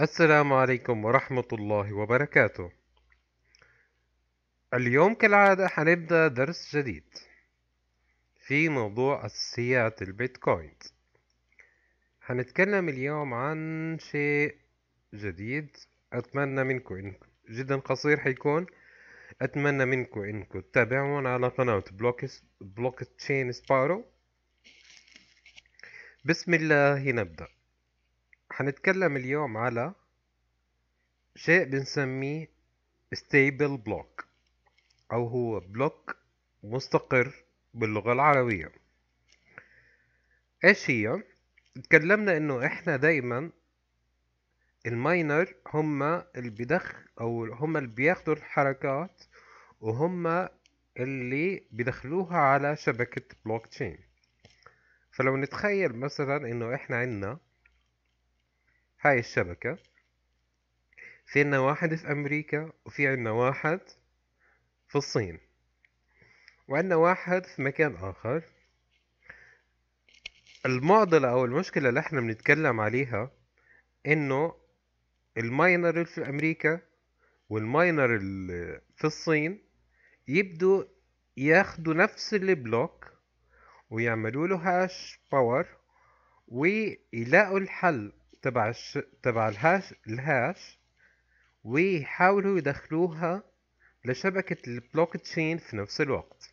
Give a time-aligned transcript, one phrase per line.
[0.00, 2.72] السلام عليكم ورحمة الله وبركاته.
[4.74, 7.04] اليوم كالعادة حنبدأ درس جديد
[8.46, 10.74] في موضوع أساسيات البيتكوين.
[12.20, 14.56] حنتكلم اليوم عن شيء
[15.14, 15.76] جديد.
[16.12, 18.66] أتمنى منكم إنكم جدا قصير حيكون.
[19.42, 21.84] أتمنى منكم إنكم تتابعون على قناة
[22.60, 24.04] Blockchain Sparrow.
[26.24, 27.55] بسم الله نبدأ.
[28.56, 29.94] حنتكلم اليوم على
[31.34, 32.50] شيء بنسميه
[33.14, 34.24] stable block
[35.12, 36.16] أو هو block
[36.62, 37.34] مستقر
[37.74, 38.72] باللغة العربية
[40.64, 41.22] إيش هي؟
[41.84, 43.50] تكلمنا إنه إحنا دايما
[44.86, 49.22] ال miner هم اللي بيدخ أو هم اللي بياخدوا الحركات
[49.80, 50.48] وهم
[50.96, 53.98] اللي بيدخلوها على شبكة بلوك تشين
[55.12, 57.38] فلو نتخيل مثلا إنه إحنا عندنا
[59.06, 59.78] هاي الشبكة.
[61.26, 63.80] في عنا واحد في أمريكا وفي عنا واحد
[64.88, 65.38] في الصين.
[66.68, 68.42] وعنا واحد في مكان آخر.
[70.66, 73.30] المعضلة أو المشكلة اللي إحنا بنتكلم عليها
[74.06, 74.54] إنه
[75.36, 76.80] الماينر في أمريكا
[77.48, 78.18] والماينر
[78.96, 79.62] في الصين
[80.28, 80.84] يبدوا
[81.36, 83.12] ياخدوا نفس ال block
[83.90, 85.66] ويعملوا له hash power
[86.48, 88.12] ويلاقوا الحل
[88.46, 88.98] تبع الش...
[89.22, 90.78] تبع ال hash ال hash
[91.64, 93.42] ويحاولوا يدخلوها
[94.04, 96.50] لشبكة البلوك تشين في نفس الوقت.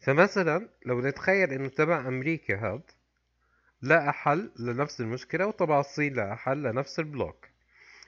[0.00, 2.82] فمثلا لو نتخيل إنه تبع أمريكا هاد
[3.82, 7.48] لقى حل لنفس المشكلة وتبع الصين لقى حل لنفس ال block.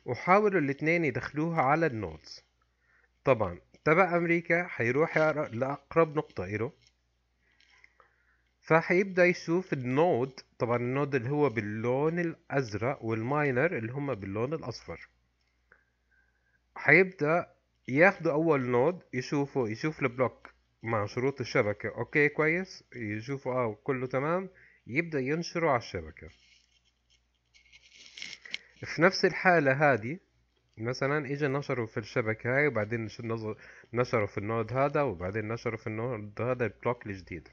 [0.04, 2.44] وحاولوا الاتنين يدخلوها على ال nodes
[3.24, 6.72] طبعا تبع أمريكا حيروح لأقرب نقطة إله.
[8.72, 14.14] فحيبدأ يشوف ال node طبعا ال node اللي هو باللون الأزرق وال miner اللي هم
[14.14, 15.08] باللون الأصفر.
[16.76, 17.54] حيبدأ
[17.88, 20.50] ياخدوا أول node يشوفوا يشوف ال block
[20.82, 21.88] مع شروط الشبكة.
[21.88, 22.84] okay كويس.
[22.96, 24.48] يشوفوا آه كله تمام.
[24.86, 26.28] يبدأ ينشره على الشبكة.
[28.84, 30.18] في نفس الحالة هذه
[30.78, 33.08] مثلا اجى نشروا في الشبكة هاي وبعدين
[33.92, 37.48] نشروا في ال node هذا وبعدين نشروا في ال node هذا ال block الجديد.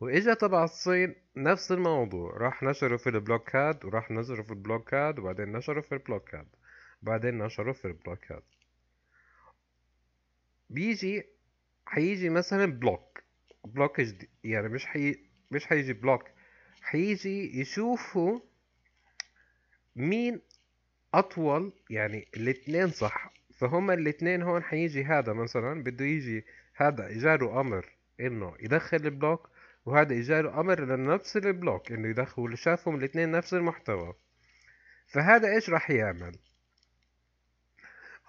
[0.00, 2.36] واجا تبع الصين نفس الموضوع.
[2.36, 5.92] راح نشروا في ال block هاد وراح نشروا في ال block هاد وبعدين نشروا في
[5.92, 6.46] ال block هاد.
[7.02, 8.42] بعدين نشروا في ال block هاد.
[10.70, 11.26] بيجي
[11.86, 13.22] حيجي مثلا block.
[13.64, 15.18] block جديد يعني مش حي
[15.50, 16.24] مش حيجي block.
[16.82, 18.40] حيجي يشوفوا
[19.96, 20.40] مين
[21.14, 23.32] أطول يعني الاتنين صح.
[23.58, 26.44] فهم الاتنين هون حيجي هذا مثلا بده يجي
[26.74, 27.86] هذا اجاله أمر
[28.20, 29.50] إنه يدخل البلوك
[29.86, 34.14] وهذا اجاله أمر لنفس البلوك إنه يدخل شافهم الإثنين نفس المحتوى.
[35.06, 36.38] فهذا إيش راح يعمل؟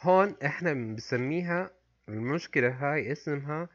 [0.01, 1.71] هون إحنا بنسميها
[2.09, 3.69] المشكلة هاي اسمها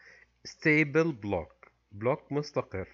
[0.48, 2.88] stable block block مستقر.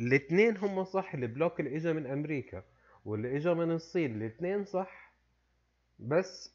[0.00, 2.62] الإثنين هم صح ال block اللي اجا من أمريكا
[3.04, 5.12] واللي اجا من الصين الإثنين صح
[5.98, 6.52] بس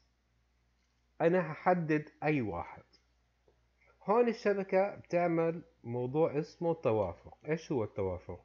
[1.20, 2.82] أنا هحدد أي واحد.
[4.08, 8.40] هون الشبكة بتعمل موضوع اسمه التوافق إيش هو التوافق؟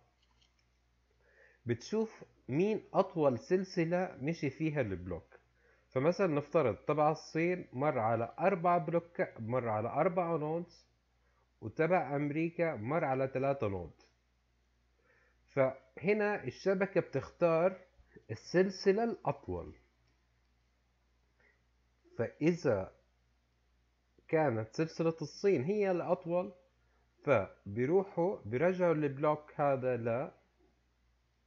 [1.65, 5.39] بتشوف مين أطول سلسلة مشي فيها ال block.
[5.89, 10.85] فمثلا نفترض تبع الصين مر على أربع block مر على أربع nodes
[11.61, 13.91] وتبع أمريكا مر على ثلاثة node
[15.53, 17.77] فهنا الشبكة بتختار
[18.31, 19.75] السلسلة الأطول.
[22.17, 22.91] فإذا
[24.33, 26.53] كانت سلسلة الصين هي الأطول
[27.23, 30.31] فبيروحوا بيرجعوا ال block هذا ل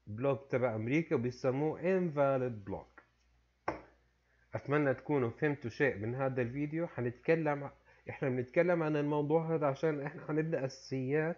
[0.07, 3.03] block تبع أمريكا وبيسموه invalid block.
[4.55, 6.87] أتمنى تكونوا فهمتوا شيء من هذا الفيديو.
[6.87, 7.71] حنتكلم
[8.11, 11.37] إحنا بنتكلم عن الموضوع هذا عشان إحنا حنبدأ أساسيات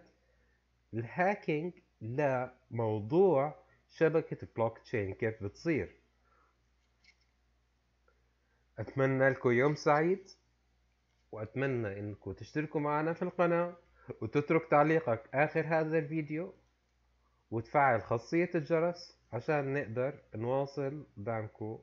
[0.94, 3.54] ال hacking لموضوع
[3.88, 5.96] شبكة بلوك تشين كيف بتصير.
[8.78, 10.30] أتمنى لكم يوم سعيد.
[11.32, 13.76] وأتمنى إنكم تشتركوا معنا في القناة
[14.22, 16.54] وتترك تعليقك آخر هذا الفيديو
[17.50, 21.78] وتفعل خاصية الجرس عشان نقدر نواصل دعمكم.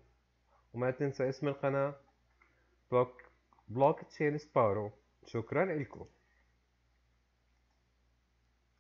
[0.73, 1.95] وما تنسى اسم القناة
[3.69, 4.91] بلوك تشين سبارو
[5.25, 6.05] شكرا لكم.